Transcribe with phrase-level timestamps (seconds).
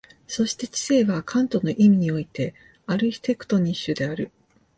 [0.27, 2.55] そして知性はカントの意味において
[2.87, 4.31] アルヒテクトニッシュである。